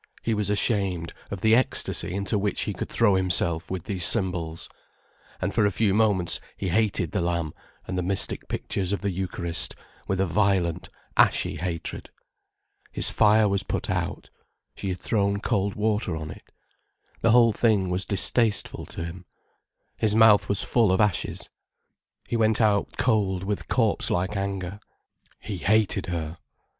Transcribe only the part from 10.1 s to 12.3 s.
a violent, ashy hatred.